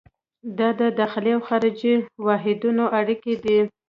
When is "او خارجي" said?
1.37-1.95